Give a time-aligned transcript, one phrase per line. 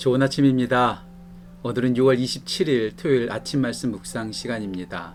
[0.00, 1.04] 좋은 아침입니다.
[1.62, 5.14] 오늘은 6월 27일 토요일 아침 말씀 묵상 시간입니다.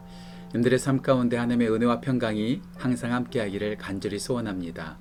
[0.53, 4.99] 님들의 삶 가운데 하나님의 은혜와 평강이 항상 함께하기를 간절히 소원합니다.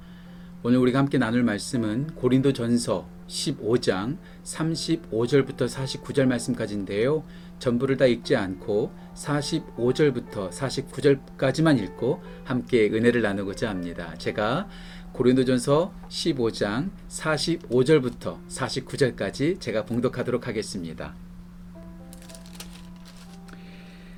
[0.63, 7.25] 오늘 우리가 함께 나눌 말씀은 고린도 전서 15장 35절부터 49절 말씀까지인데요.
[7.59, 14.15] 전부를 다 읽지 않고 45절부터 49절까지만 읽고 함께 은혜를 나누고자 합니다.
[14.19, 14.69] 제가
[15.13, 21.15] 고린도전서 15장 45절부터 49절까지 제가 봉독하도록 하겠습니다.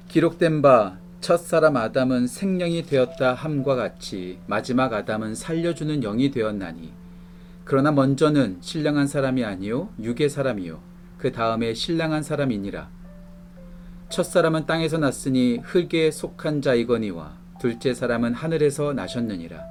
[0.09, 7.05] 기록된 바 첫사람 아담은 생명이 되었다 함과 같이 마지막 아담은 살려주는 영이 되었나니
[7.66, 10.80] 그러나 먼저는 신령한 사람이 아니요 육의 사람이요
[11.19, 12.89] 그 다음에 신령한 사람이니라
[14.09, 19.65] 첫 사람은 땅에서 났으니 흙에 속한 자이거니와 둘째 사람은 하늘에서 나셨느니라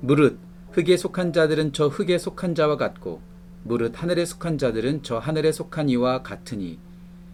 [0.00, 0.38] 무릇
[0.70, 3.20] 흙에 속한 자들은 저 흙에 속한 자와 같고
[3.64, 6.78] 무릇 하늘에 속한 자들은 저 하늘에 속한 이와 같으니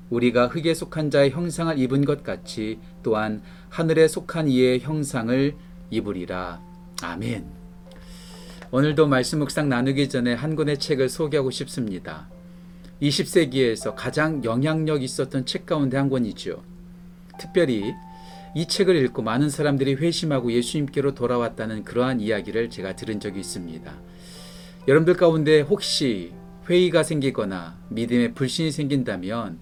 [0.09, 5.55] 우리가 흙에 속한 자의 형상을 입은 것 같이 또한 하늘에 속한 이의 형상을
[5.91, 6.63] 입으리라.
[7.03, 7.62] 아멘.
[8.75, 12.27] 오늘도 말씀 묵상 나누기 전에 한 권의 책을 소개하고 싶습니다.
[13.03, 16.63] 20세기에서 가장 영향력 있었던 책 가운데 한 권이죠.
[17.39, 17.93] 특별히
[18.55, 23.93] 이 책을 읽고 많은 사람들이 회심하고 예수님께로 돌아왔다는 그러한 이야기를 제가 들은 적이 있습니다.
[24.89, 26.33] 여러분들 가운데 혹시
[26.67, 29.59] 회의가 생기거나 믿음의 불신이 생긴다면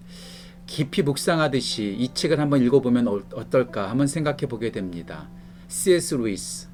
[0.67, 5.29] 깊이 묵상하듯이 이 책을 한번 읽어보면 어, 어떨까 한번 생각해 보게 됩니다.
[5.67, 6.15] C.S.
[6.15, 6.70] 루이스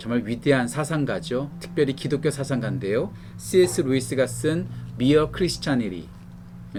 [0.00, 1.50] 정말 위대한 사상가죠.
[1.60, 3.12] 특별히 기독교 사상가인데요.
[3.36, 3.82] C.S.
[3.82, 4.66] 루이스가 쓴
[4.98, 6.08] Mere Christianity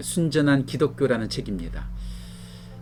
[0.01, 1.87] 순전한 기독교라는 책입니다.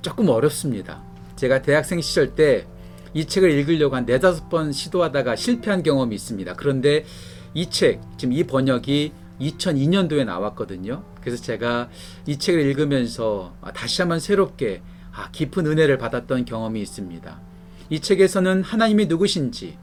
[0.02, 1.04] 조금 어렵습니다.
[1.36, 2.66] 제가 대학생 시절 때
[3.14, 6.54] 이 책을 읽으려고 한 네다섯 번 시도하다가 실패한 경험이 있습니다.
[6.54, 7.06] 그런데
[7.54, 11.04] 이 책, 지금 이 번역이 2002년도에 나왔거든요.
[11.22, 11.90] 그래서 제가
[12.28, 17.42] 이 책을 읽으면서 다시 한번 새롭게 아, 깊은 은혜를 받았던 경험이 있습니다.
[17.90, 19.78] 이 책에서는 하나님이 누구신지,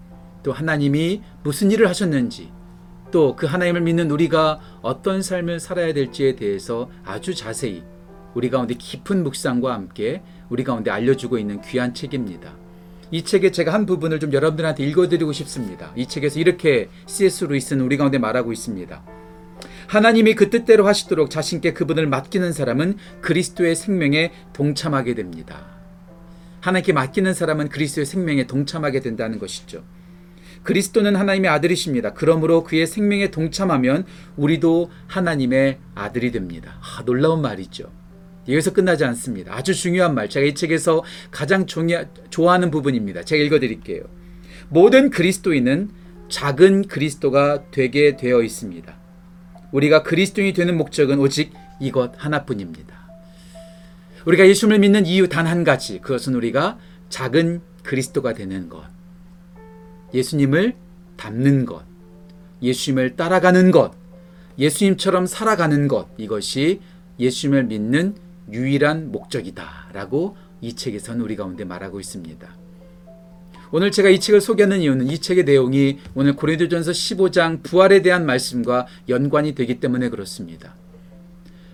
[0.47, 2.53] 또 하나님이 무슨 일을 하셨는지,
[3.11, 7.83] 또 그 하나님을 믿는 우리가 어떤 삶을 살아야 될지에 대해서 아주 자세히
[8.35, 12.53] 우리 가운데 깊은 묵상과 함께 우리 가운데 알려주고 있는 귀한 책입니다.
[13.11, 15.93] 이 책의 제가 한 부분을 좀 여러분들한테 읽어드리고 싶습니다.
[15.97, 17.47] 이 책에서 이렇게 C.S.
[17.47, 19.03] 루이스는 우리 가운데 말하고 있습니다.
[19.89, 25.67] 하나님이 그 뜻대로 하시도록 자신께 그분을 맡기는 사람은 그리스도의 생명에 동참하게 됩니다.
[26.61, 29.83] 하나님께 맡기는 사람은 그리스도의 생명에 동참하게 된다는 것이죠.
[30.67, 32.13] 그리스도는 하나님의 아들이십니다.
[32.13, 34.05] 그러므로 그의 생명에 동참하면
[34.37, 36.79] 우리도 하나님의 아들이 됩니다.
[36.83, 37.91] 아, 놀라운 말이죠.
[38.49, 39.55] 여기서 끝나지 않습니다.
[39.55, 40.29] 아주 중요한 말.
[40.29, 43.23] 제가 이 책에서 가장 중요, 좋아하는 부분입니다.
[43.23, 44.03] 제가 읽어드릴게요.
[44.69, 45.91] 모든 그리스도인은
[46.29, 48.93] 작은 그리스도가 되게 되어 있습니다.
[49.71, 53.07] 우리가 그리스도인이 되는 목적은 오직 이것 하나뿐입니다.
[54.25, 56.01] 우리가 예수를 믿는 이유 단 한 가지.
[56.01, 56.79] 그것은 우리가
[57.09, 58.96] 작은 그리스도가 되는 것.
[60.15, 60.75] 예수님을
[61.17, 61.85] 닮는 것.
[62.63, 63.93] 예수님을 따라가는 것.
[64.59, 66.09] 예수님처럼 살아가는 것.
[66.17, 66.81] 이것이
[67.19, 68.15] 예수님을 믿는
[68.53, 72.49] 유일한 목적이다 라고 이 책에서는 우리 가운데 말하고 있습니다.
[73.73, 78.87] 오늘 제가 이 책을 소개하는 이유는 이 책의 내용이 오늘 고린도전서 15장 부활에 대한 말씀과
[79.09, 80.75] 연관이 되기 때문에 그렇습니다.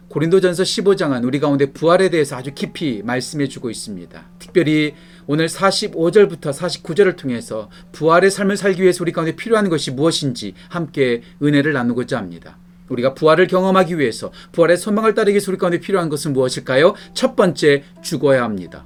[0.09, 4.25] 고린도전서 15장은 우리 가운데 부활에 대해서 아주 깊이 말씀해 주고 있습니다.
[4.39, 4.95] 특별히
[5.27, 11.73] 오늘 45절부터 49절을 통해서 부활의 삶을 살기 위해서 우리 가운데 필요한 것이 무엇인지 함께 은혜를
[11.73, 12.59] 나누고자 합니다.
[12.89, 16.95] 우리가 부활을 경험하기 위해서 부활의 소망을 따르기 위해서 우리 가운데 필요한 것은 무엇일까요?
[17.15, 18.85] 첫 번째 죽어야 합니다.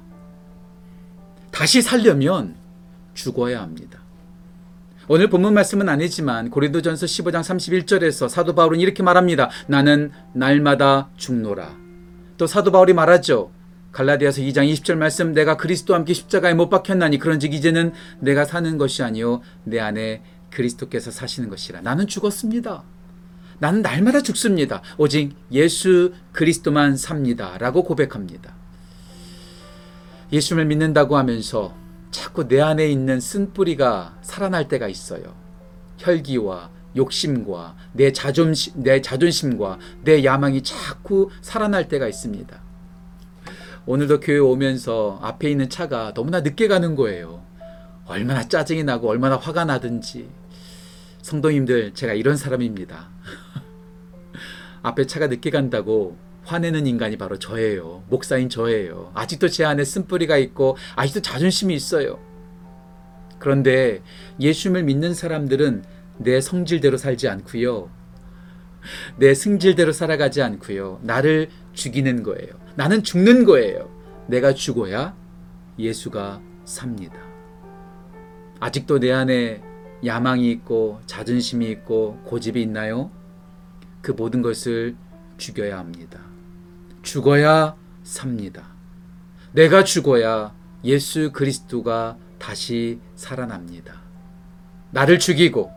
[1.51, 2.55] 다시 살려면
[3.13, 3.99] 죽어야 합니다.
[5.09, 9.49] 오늘 본문 말씀은 아니지만 고린도전서 15장 31절에서 사도 바울은 이렇게 말합니다.
[9.67, 11.75] 나는 날마다 죽노라.
[12.37, 13.51] 또 사도 바울이 말하죠.
[13.97, 19.01] 갈라디아서 2장 20절 말씀 내가 그리스도와 함께 십자가에 못 박혔나니 그런즉 이제는 내가 사는 것이
[19.01, 20.21] 아니요 내 안에
[20.51, 21.81] 그리스도께서 사시는 것이라.
[21.81, 22.83] 나는 죽었습니다.
[23.57, 24.83] 나는 날마다 죽습니다.
[24.99, 27.57] 오직 예수 그리스도만 삽니다.
[27.57, 28.53] 라고 고백합니다.
[30.31, 31.75] 예수를 믿는다고 하면서
[32.11, 35.33] 자꾸 내 안에 있는 쓴뿌리가 살아날 때가 있어요.
[35.97, 42.66] 혈기와 욕심과 내 자존심, 내 자존심과 내 야망이 자꾸 살아날 때가 있습니다.
[43.87, 47.41] 오늘도 교회 오면서 앞에 있는 차가 너무나 늦게 가는 거예요.
[48.05, 50.27] 얼마나 짜증이 나고 얼마나 화가 나든지.
[51.21, 53.07] 성도님들, 제가 이런 사람입니다.
[54.83, 58.03] 앞에 차가 늦게 간다고 화내는 인간이 바로 저예요.
[58.09, 59.11] 목사인 저예요.
[59.13, 62.19] 아직도 제 안에 쓴뿌리가 있고 아직도 자존심이 있어요.
[63.39, 64.01] 그런데
[64.41, 65.85] 예수님을 믿는 사람들은
[66.17, 67.89] 내 성질대로 살지 않고요.
[69.15, 70.99] 내 승질대로 살아가지 않고요.
[71.03, 72.66] 나를 죽이는 거예요.
[72.77, 73.89] 나는 죽는 거예요.
[74.27, 75.15] 내가 죽어야
[75.79, 77.17] 예수가 삽니다.
[78.59, 79.63] 아직도 내 안에
[80.05, 83.09] 야망이 있고 자존심이 있고 고집이 있나요?
[84.03, 84.95] 그 모든 것을
[85.37, 86.19] 죽여야 합니다.
[87.01, 88.67] 죽어야 삽니다.
[89.53, 90.53] 내가 죽어야
[90.83, 94.03] 예수 그리스도가 다시 살아납니다.
[94.91, 95.71] 나를 죽이고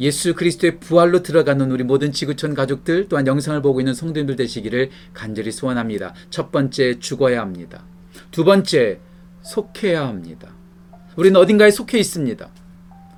[0.00, 5.50] 예수 그리스도의 부활로 들어가는 우리 모든 지구촌 가족들 또한 영상을 보고 있는 성도님들 되시기를 간절히
[5.50, 6.14] 소원합니다.
[6.30, 7.84] 첫 번째 죽어야 합니다.
[8.30, 9.00] 두 번째
[9.42, 10.54] 속해야 합니다.
[11.16, 12.48] 우리는 어딘가에 속해 있습니다.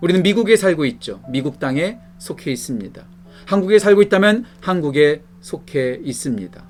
[0.01, 1.23] 우리는 미국에 살고 있죠.
[1.29, 3.05] 미국 땅에 속해 있습니다.
[3.45, 6.65] 한국에 살고 있다면 한국에 속해 있습니다.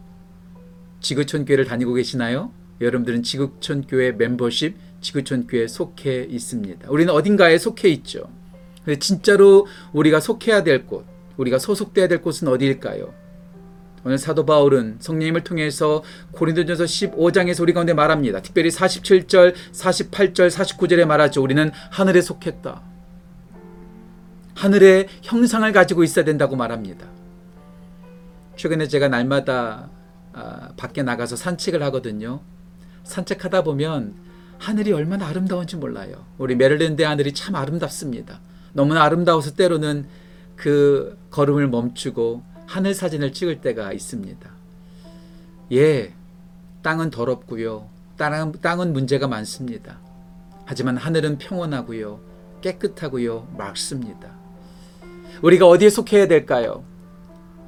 [1.00, 2.52] 지구촌 교회를 다니고 계시나요?
[2.80, 6.90] 여러분들은 지구촌 교회 멤버십, 지구촌 교회에 속해 있습니다.
[6.90, 8.30] 우리는 어딘가에 속해 있죠.
[8.90, 11.06] 근데 진짜로 우리가 속해야 될 곳,
[11.36, 13.14] 우리가 소속돼야 될 곳은 어디일까요?
[14.04, 16.02] 오늘 사도 바울은 성령님을 통해서
[16.32, 18.42] 고린도전서 15장에서 우리 가운데 말합니다.
[18.42, 21.40] 특별히 47절, 48절, 49절에 말하죠.
[21.40, 22.82] 우리는 하늘에 속했다.
[24.56, 27.06] 하늘의 형상을 가지고 있어야 된다고 말합니다.
[28.56, 29.88] 최근에 제가 날마다
[30.32, 32.40] 아, 밖에 나가서 산책을 하거든요.
[33.04, 34.14] 산책하다 보면
[34.58, 36.26] 하늘이 얼마나 아름다운지 몰라요.
[36.38, 38.40] 우리 메릴랜드 하늘이 참 아름답습니다.
[38.72, 40.06] 너무나 아름다워서 때로는
[40.56, 44.50] 그 걸음을 멈추고 하늘 사진을 찍을 때가 있습니다.
[45.72, 46.14] 예,
[46.82, 47.88] 땅은 더럽고요.
[48.16, 49.98] 땅은, 땅은 문제가 많습니다.
[50.66, 52.20] 하지만 하늘은 평온하고요.
[52.60, 53.48] 깨끗하고요.
[53.56, 54.30] 맑습니다.
[55.42, 56.84] 우리가 어디에 속해야 될까요?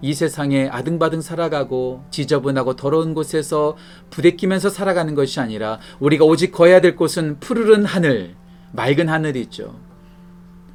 [0.03, 3.77] 이 세상에 아등바등 살아가고 지저분하고 더러운 곳에서
[4.11, 8.35] 부대끼면서 살아가는 것이 아니라 우리가 오직 거해야 될 곳은 푸르른 하늘,
[8.73, 9.92] 맑은 하늘이죠.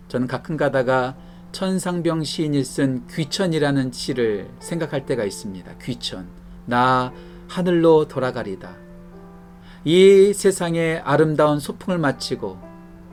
[0.07, 1.15] 저는 가끔 가다가
[1.51, 5.77] 천상병 시인이 쓴 귀천이라는 시를 생각할 때가 있습니다.
[5.81, 6.27] 귀천.
[6.65, 7.13] 나
[7.47, 8.75] 하늘로 돌아가리다.
[9.85, 12.59] 이 세상의 아름다운 소풍을 마치고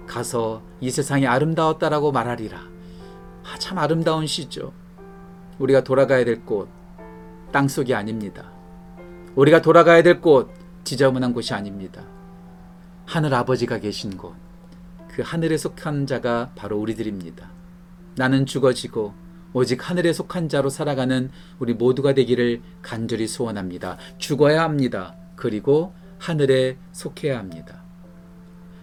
[0.07, 2.59] 가서 이 세상이 아름다웠다라고 말하리라.
[2.59, 4.73] 아, 참 아름다운 시죠.
[5.59, 6.69] 우리가 돌아가야 될 곳,
[7.53, 8.51] 땅 속이 아닙니다.
[9.37, 10.53] 우리가 돌아가야 될 곳,
[10.85, 12.03] 지저분한 곳이 아닙니다.
[13.07, 14.35] 하늘 아버지가 계신 곳,
[15.15, 17.49] 그 하늘에 속한 자가 바로 우리들입니다.
[18.17, 19.15] 나는 죽어지고
[19.53, 21.31] 오직 하늘에 속한 자로 살아가는
[21.61, 23.97] 우리 모두가 되기를 간절히 소원합니다.
[24.19, 25.15] 죽어야 합니다.
[25.37, 27.85] 그리고 하늘에 속해야 합니다.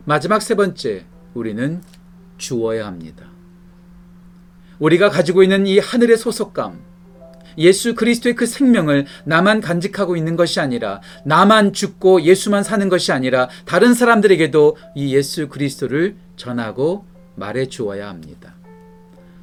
[0.06, 1.83] 마지막 세 번째, 우리는
[2.38, 3.25] 주어야 합니다.
[4.80, 6.81] 우리가 가지고 있는 이 하늘의 소속감,
[7.57, 13.50] 예수 그리스도의 그 생명을 나만 간직하고 있는 것이 아니라 나만 죽고 예수만 사는 것이 아니라
[13.65, 17.06] 다른 사람들에게도 이 예수 그리스도를 전하고
[17.36, 18.56] 말해 주어야 합니다.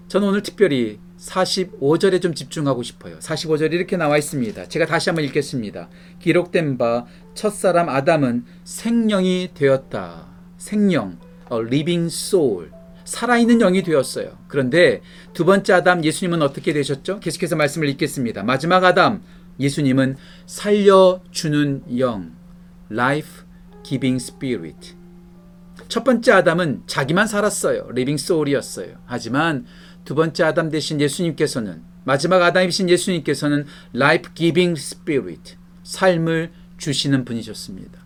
[0.08, 3.19] 저는 오늘 특별히 45절에 좀 집중하고 싶어요.
[3.19, 4.69] 45절에 이렇게 나와 있습니다.
[4.69, 5.88] 제가 다시 한번 읽겠습니다.
[6.20, 10.26] 기록된 바 첫사람 아담은 생명이 되었다.
[10.56, 11.19] 생명,
[11.52, 12.78] a living soul.
[13.08, 14.37] 살아있는 영이 되었어요.
[14.49, 15.00] 그런데
[15.32, 17.20] 두 번째 아담 예수님은 어떻게 되셨죠?
[17.20, 18.43] 계속해서 말씀을 읽겠습니다.
[18.43, 19.22] 마지막 아담
[19.58, 22.37] 예수님은 살려주는 영,
[22.93, 23.44] life
[23.82, 24.94] giving spirit.
[25.88, 27.87] 첫 번째 아담은 자기만 살았어요.
[27.93, 28.99] living soul이었어요.
[29.06, 29.64] 하지만
[30.05, 38.05] 두 번째 아담 대신 예수님께서는 마지막 아담이신 예수님께서는 life giving spirit, 삶을 주시는 분이셨습니다.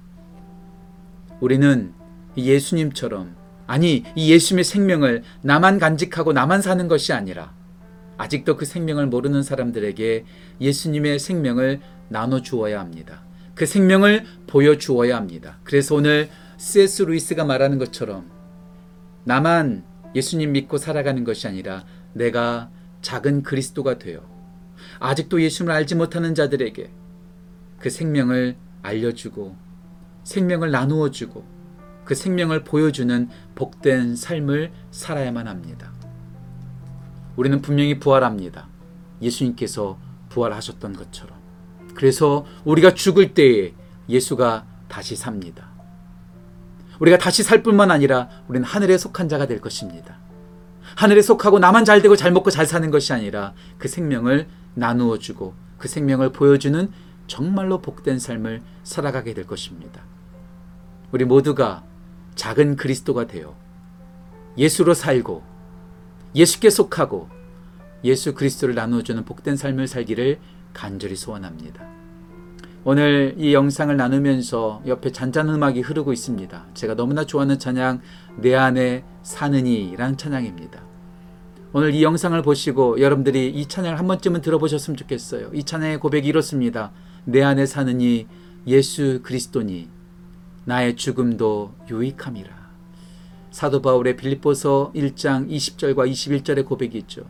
[1.41, 1.93] 우리는
[2.37, 7.55] 예수님처럼 아니, 이 예수님의 생명을 나만 간직하고 나만 사는 것이 아니라
[8.19, 10.25] 아직도 그 생명을 모르는 사람들에게
[10.61, 13.23] 예수님의 생명을 나눠 주어야 합니다.
[13.55, 15.59] 그 생명을 보여 주어야 합니다.
[15.65, 17.03] 그래서 오늘 C.S.
[17.03, 18.31] 루이스가 말하는 것처럼
[19.25, 24.21] 나만 예수님 믿고 살아가는 것이 아니라 내가 작은 그리스도가 되어
[25.01, 26.91] 아직도 예수님을 알지 못하는 자들에게
[27.79, 29.57] 그 생명을 알려주고
[30.25, 31.45] 생명을 나누어 주고
[32.05, 35.93] 그 생명을 보여주는 복된 삶을 살아야만 합니다.
[37.37, 38.69] 우리는 분명히 부활합니다.
[39.21, 41.39] 예수님께서 부활하셨던 것처럼.
[41.95, 43.75] 그래서 우리가 죽을 때에
[44.09, 45.71] 예수가 다시 삽니다.
[46.99, 50.19] 우리가 다시 살 뿐만 아니라 우리는 하늘에 속한 자가 될 것입니다.
[50.97, 55.55] 하늘에 속하고 나만 잘 되고 잘 먹고 잘 사는 것이 아니라 그 생명을 나누어 주고
[55.79, 56.91] 그 생명을 보여주는
[57.27, 60.03] 정말로 복된 삶을 살아가게 될 것입니다.
[61.13, 61.85] 우리 모두가
[62.35, 63.55] 작은 그리스도가 되어
[64.57, 65.43] 예수로 살고
[66.35, 67.29] 예수께 속하고
[68.05, 70.39] 예수 그리스도를 나누어주는 복된 삶을 살기를
[70.73, 71.87] 간절히 소원합니다.
[72.85, 76.67] 오늘 이 영상을 나누면서 옆에 잔잔한 음악이 흐르고 있습니다.
[76.75, 78.01] 제가 너무나 좋아하는 찬양
[78.39, 80.83] 내 안에 사느니라는 찬양입니다.
[81.75, 85.51] 오늘 이 영상을 보시고 여러분들이 이 찬양을 한 번쯤은 들어보셨으면 좋겠어요.
[85.55, 86.91] 이 찬양의 고백이 이렇습니다.
[87.25, 87.65] 내 안에
[88.01, 88.27] 이
[88.67, 89.89] 예수 그리스도니
[90.65, 92.63] 나의 죽음도 유익함이라.
[93.51, 97.23] 사도 바울의 빌립보서 1장 20절과 21절의 고백이 있죠.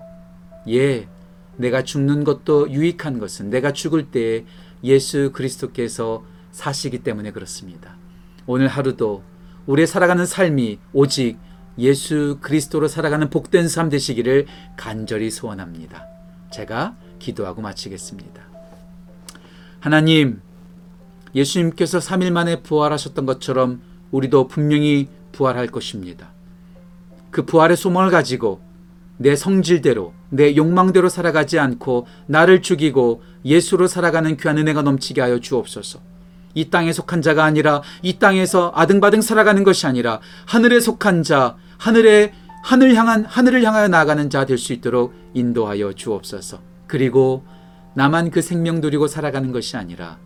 [0.69, 1.09] 예,
[1.57, 4.45] 내가 죽는 것도 유익한 것은 내가 죽을 때에
[4.85, 7.97] 예수 그리스도께서 사시기 때문에 그렇습니다.
[8.47, 9.23] 오늘 하루도
[9.67, 11.39] 우리의 살아가는 삶이 오직
[11.79, 14.47] 예수 그리스도로 살아가는 복된 삶 되시기를
[14.77, 16.07] 간절히 소원합니다.
[16.53, 18.43] 제가 기도하고 마치겠습니다.
[19.81, 20.43] 하나님,
[21.35, 26.31] 예수님께서 3일 만에 부활하셨던 것처럼 우리도 분명히 부활할 것입니다.
[27.31, 28.61] 그 부활의 소망을 가지고
[29.17, 36.01] 내 성질대로, 내 욕망대로 살아가지 않고 나를 죽이고 예수로 살아가는 귀한 은혜가 넘치게 하여 주옵소서.
[36.55, 42.35] 이 땅에 속한 자가 아니라 이 땅에서 아등바등 살아가는 것이 아니라 하늘에 속한 자, 하늘에
[42.62, 46.59] 하늘 향한 하늘을 향하여 나아가는 자 될 수 있도록 인도하여 주옵소서.
[46.87, 47.45] 그리고
[47.95, 50.19] 나만 그 생명 누리고 살아가는 것이 아니라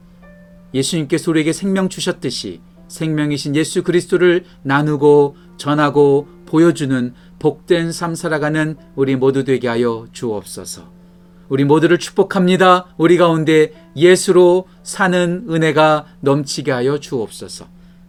[0.75, 9.45] 예수님께서 우리에게 생명 주셨듯이 생명이신 예수 그리스도를 나누고 전하고 보여주는 복된 삶 살아가는 우리 모두
[9.45, 10.97] 되게 하여 주옵소서.
[11.49, 12.87] 우리 모두를 축복합니다.
[12.97, 17.67] 우리 가운데 예수로 사는 은혜가 넘치게 하여 주옵소서.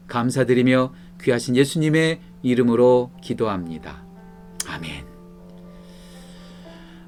[0.07, 4.03] 감사드리며 귀하신 예수님의 이름으로 기도합니다.
[4.67, 5.06] 아멘.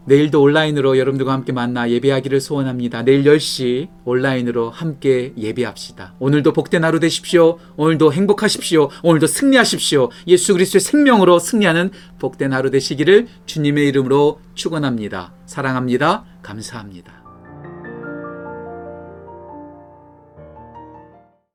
[0.09, 3.03] 내일도 온라인으로 여러분들과 함께 만나 예배하기를 소원합니다.
[3.03, 6.15] 내일 10시 온라인으로 함께 예배합시다.
[6.17, 7.59] 오늘도 복된 하루 되십시오.
[7.77, 8.89] 오늘도 행복하십시오.
[9.03, 10.09] 오늘도 승리하십시오.
[10.27, 15.31] 예수 그리스도의 생명으로 승리하는 복된 하루 되시기를 주님의 이름으로 축원합니다.
[15.45, 16.25] 사랑합니다.
[16.41, 17.18] 감사합니다.